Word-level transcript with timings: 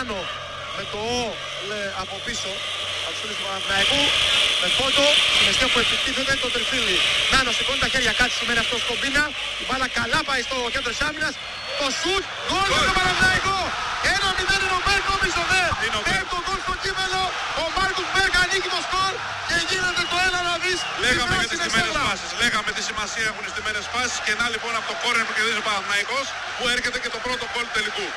Άνω 0.00 0.20
με 0.76 0.84
το 0.92 1.00
Ο 1.72 1.78
από 2.02 2.14
πίσω 2.26 2.50
από 3.06 3.12
τους 3.14 3.20
φίλους 3.22 3.36
του 3.38 3.44
Παναθηναϊκού 3.48 4.02
με 4.60 4.68
φόντο 4.78 5.06
στην 5.34 5.46
αιστεία 5.50 5.68
που 5.72 5.78
επιτίθεται 5.84 6.32
το 6.42 6.48
τριφύλι. 6.54 6.96
Νάνο 7.32 7.50
σηκώνει 7.56 7.80
τα 7.84 7.88
χέρια 7.92 8.12
κάτι 8.20 8.34
σημαίνει 8.40 8.60
αυτός 8.64 8.78
στο 8.82 8.88
κομπίνα. 8.90 9.24
Η 9.62 9.64
μπάλα 9.66 9.88
καλά 9.98 10.20
πάει 10.28 10.42
στο 10.48 10.56
κέντρο 10.74 10.90
της 10.94 11.02
άμυνας. 11.08 11.34
Το 11.80 11.86
σουτ, 12.00 12.24
γκολ 12.48 12.68
για 12.74 12.84
το 12.88 12.94
Παναθηναϊκό. 12.98 13.58
Ένα 14.14 14.28
μηδέν 14.36 14.60
είναι 14.64 14.76
ο 14.78 14.82
Μπέρκ 14.86 15.04
νομίζω 15.14 15.42
ναι. 15.52 15.64
Πέμπτο 16.08 16.38
γκολ 16.44 16.58
στο 16.66 16.74
κείμενο. 16.84 17.20
Ο 17.62 17.64
Μάρκους 17.76 18.08
Μπέρκ 18.12 18.34
ανοίγει 18.42 18.68
το 18.76 18.80
σκορ 18.86 19.12
και 19.48 19.56
γίνεται 19.70 20.02
το 20.10 20.16
ένα 20.26 20.40
να 20.48 20.54
δεις. 20.62 20.78
Λέγαμε 21.04 21.34
για 21.40 21.48
τις 21.50 21.58
στιμένες 21.62 21.94
φάσεις. 22.06 22.30
Λέγαμε 22.42 22.70
τι 22.76 22.82
σημασία 22.90 23.26
έχουν 23.30 23.44
οι 23.48 23.50
στιμένες 23.54 23.84
φάσεις 23.92 24.18
και 24.26 24.32
να 24.40 24.46
λοιπόν 24.54 24.72
από 24.78 24.86
το 24.90 24.94
κόρνερ 25.02 25.24
που 25.28 25.34
κερδίζει 25.36 25.60
ο 25.64 25.66
Παναθηναϊκός 25.68 26.26
που 26.56 26.64
έρχεται 26.74 26.98
και 27.02 27.10
το 27.14 27.18
πρώτο 27.24 27.42
γκολ 27.50 27.64
του 27.68 27.76
τελικού. 27.78 28.08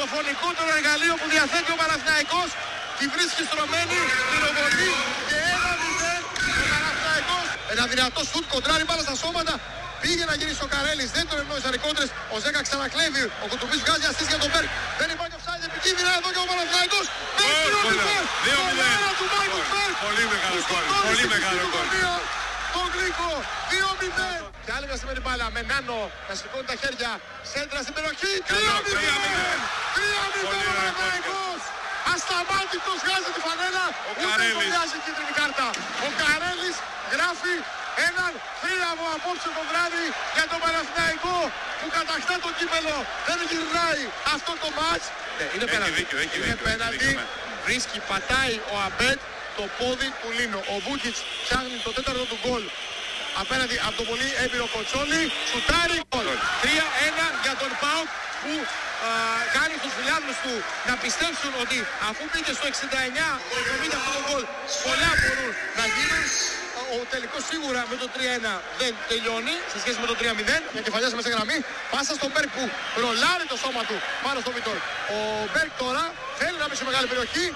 Το 0.00 0.04
φωνικότερο 0.14 0.68
εργαλείο 0.78 1.14
που 1.20 1.26
διαθέτει 1.34 1.70
ο 1.76 1.76
Παναθηναϊκός 1.82 2.48
τη 2.98 3.04
βρίσκει 3.14 3.42
στρωμένη, 3.50 3.98
πυροβολεί 4.30 4.90
και 5.28 5.38
ένα 5.54 5.70
μηδέν 5.80 6.22
ο 6.62 6.64
Παναθηναϊκός. 6.72 7.46
Ένα 7.74 7.84
δυνατό 7.92 8.20
σουτ 8.30 8.44
κοντράρει 8.54 8.84
μπάλα 8.86 9.02
στα 9.08 9.16
σώματα. 9.22 9.54
Πήγε 10.02 10.24
να 10.30 10.34
γυρίσει 10.38 10.62
ο 10.66 10.68
Καρέλης, 10.74 11.08
δεν 11.16 11.24
τον 11.28 11.36
ευνόησαν 11.42 11.72
οι 11.76 11.80
κόντρες. 11.84 12.08
Ο 12.34 12.36
Ζέκα 12.44 12.60
ξανακλέβει, 12.66 13.22
ο 13.44 13.46
Κουτρουμπής 13.50 13.80
βγάζει 13.84 14.06
ασίστ 14.10 14.28
για 14.32 14.40
τον 14.42 14.50
Μπεργκ. 14.52 14.70
Δεν 15.00 15.08
υπάρχει 15.14 15.34
offside 15.38 15.62
επικίνδυνα 15.70 16.10
εδώ 16.18 16.28
και 16.34 16.40
ο 16.44 16.46
Παναθηναϊκός. 16.50 17.04
Μπεργκ 17.36 18.00
Δύο 18.46 18.60
μηδέν. 18.68 19.00
του 19.18 19.26
Μάρκους 19.32 19.60
Μπεργκ. 19.72 19.94
Πολύ 20.06 20.24
μεγάλο 20.32 20.60
γκολ. 20.68 20.84
Πολύ 21.08 21.24
μεγάλο 21.34 21.62
γκολ. 21.72 21.86
Το 22.74 22.82
γλυκό, 22.94 23.32
2-0. 23.70 24.28
Και 24.64 24.72
άλλη 24.76 24.86
μια 24.88 24.98
σημαίνει 25.00 25.20
μπάλα 25.24 25.46
με 25.54 25.60
Νάνο 25.70 26.00
να 26.28 26.32
σηκώνει 26.38 26.66
τα 26.70 26.76
χέρια. 26.82 27.10
Σέντρα 27.52 27.80
στην 27.84 27.94
περιοχή. 27.96 28.32
3-0. 28.50 28.52
3-0 29.96 30.40
ο 30.46 30.60
Παναθηναϊκός. 30.68 31.60
Ασταμάτητος 32.12 32.98
βγάζει 33.04 33.30
τη 33.36 33.40
φανέλα. 33.46 33.84
Ούτε 34.08 34.22
Καρέλης. 34.28 34.52
σχολιάζει 34.54 34.94
η 35.00 35.02
κίτρινη 35.04 35.32
κάρτα. 35.40 35.66
Ο 36.06 36.08
Καρέλης 36.20 36.76
γράφει 37.14 37.54
έναν 38.08 38.32
θρίαμβο 38.60 39.06
απόψε 39.16 39.48
το 39.56 39.62
βράδυ 39.70 40.06
για 40.36 40.46
τον 40.50 40.58
Παναθηναϊκό 40.64 41.36
που 41.78 41.86
κατακτά 41.96 42.34
το 42.44 42.50
κύπελο. 42.58 42.96
Δεν 43.28 43.38
γυρνάει 43.50 44.02
αυτό 44.34 44.52
το 44.62 44.68
μάτς. 44.78 45.06
Ναι, 45.38 45.44
είναι 45.54 45.64
Έχει 45.66 45.72
πέναντι. 45.74 45.94
δίκιο, 45.98 46.16
έχει 46.24 46.34
Είναι 46.38 46.46
δίκιο, 46.48 46.64
έχει 46.64 46.68
πέναντι. 46.70 46.96
δίκιο, 47.04 47.20
ναι. 47.20 47.26
Βρίσκει, 47.66 47.98
πατάει 48.10 48.54
ο 48.72 48.74
Αμπέτ 48.86 49.18
το 49.58 49.64
πόδι 49.78 50.08
του 50.20 50.28
Λίνο. 50.38 50.60
Ο 50.74 50.76
Βούκιτς 50.84 51.20
ψάχνει 51.44 51.76
το 51.86 51.90
τέταρτο 51.96 52.24
του 52.30 52.38
γκολ 52.42 52.64
απέναντι 53.42 53.76
από 53.86 53.94
τον 54.00 54.06
πολύ 54.10 54.28
έμπειρο 54.42 54.66
Κοτσόλη. 54.74 55.22
Σουτάρει 55.50 55.98
γκολ. 56.10 56.26
3-1 56.62 57.26
για 57.44 57.54
τον 57.62 57.70
Πάουκ 57.82 58.08
που 58.42 58.52
α, 58.60 59.10
κάνει 59.56 59.74
τους 59.82 59.92
φιλάθλους 59.96 60.38
του 60.44 60.54
να 60.88 60.94
πιστέψουν 61.04 61.52
ότι 61.62 61.78
αφού 62.08 62.22
πήγε 62.32 62.52
στο 62.58 62.66
69 62.74 63.26
το 63.50 63.56
70 63.92 63.98
αυτό 64.00 64.10
το 64.18 64.22
γκολ 64.28 64.42
πολλά 64.86 65.10
μπορούν 65.20 65.52
να 65.78 65.84
γίνουν. 65.94 66.26
Ο 66.96 66.98
τελικός 67.14 67.42
σίγουρα 67.50 67.80
με 67.90 67.96
το 68.02 68.06
3-1 68.14 68.18
δεν 68.80 68.92
τελειώνει 69.10 69.54
σε 69.72 69.78
σχέση 69.82 69.98
με 70.02 70.06
το 70.10 70.14
3-0. 70.20 70.56
Μια 70.74 70.82
κεφαλιά 70.86 71.08
σε 71.12 71.16
μέσα 71.18 71.30
γραμμή. 71.34 71.58
Πάσα 71.92 72.12
στον 72.18 72.30
Μπέρκ 72.32 72.50
που 72.56 72.64
ρολάρει 73.02 73.44
το 73.52 73.56
σώμα 73.64 73.82
του 73.88 73.96
πάνω 74.24 74.38
στο 74.44 74.50
Βιτόρ. 74.56 74.78
Ο 75.16 75.18
Μπέρκ 75.52 75.72
τώρα 75.84 76.04
θέλει 76.40 76.56
να 76.62 76.66
μπει 76.68 76.76
σε 76.80 76.84
μεγάλη 76.90 77.06
περιοχή. 77.12 77.46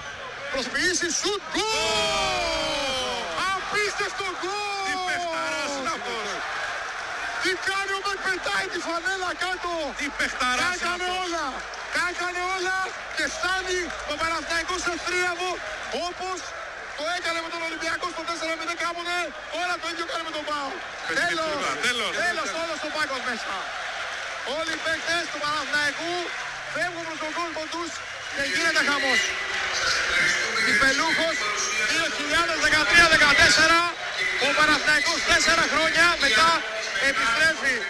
Προσποιήσει 0.53 1.07
σουτ 1.19 1.41
γκολ! 1.53 3.23
Απίστευτο 3.53 4.27
γκολ! 4.41 4.85
Τι 4.87 4.93
παιχταράς 5.07 5.71
είναι 5.77 5.91
αυτός. 5.97 6.27
Τι 7.43 7.51
κάνει 7.69 7.91
ο 7.97 8.01
Μπεκ 8.05 8.19
πετάει 8.27 8.65
τη 8.73 8.79
φανέλα 8.87 9.31
κάτω. 9.43 9.71
Τι 9.99 10.07
παιχταράς 10.19 10.61
Τα 10.61 10.69
είναι 10.71 10.77
έκανε 10.85 11.05
αυτός. 11.09 11.23
όλα. 11.25 11.45
Τα 11.95 12.03
έκανε 12.11 12.41
όλα 12.55 12.77
και 13.17 13.25
φτάνει 13.35 13.79
ο 14.11 14.13
Παναθηναϊκός 14.21 14.79
σε 14.87 14.93
θρίαμβο 15.05 15.49
όπως 16.07 16.37
το 16.97 17.03
έκανε 17.17 17.39
με 17.45 17.49
τον 17.53 17.61
Ολυμπιακό 17.67 18.05
στο 18.13 18.21
4-0 18.29 18.73
κάποτε. 18.83 19.15
Τώρα 19.53 19.73
το 19.81 19.85
ίδιο 19.93 20.05
κάνει 20.11 20.23
με 20.29 20.33
τον 20.37 20.43
Πάο. 20.49 20.69
Πες 21.07 21.15
Τέλος. 21.21 21.49
τίποτα, 21.51 21.71
τέλος. 21.85 22.11
Τέλος 22.25 22.49
όλος 22.61 22.77
στο 22.81 22.89
πάγκος 22.95 23.21
μέσα. 23.29 23.55
Όλοι 24.57 24.71
οι 24.77 24.81
παίκτες 24.85 25.23
του 25.31 25.39
Παναθηναϊκού 25.43 26.13
φεύγουν 26.73 27.03
προς 27.07 27.19
τον 27.23 27.31
κόσμο 27.39 27.63
τους 27.73 27.89
και 28.35 28.43
γίνεται 28.53 28.81
χαμός. 28.89 29.21
Παναθηναϊκός 34.59 35.21
τέσσερα 35.29 35.65
χρόνια 35.73 36.05
μετά 36.23 36.49
επιστρέφει 37.09 37.75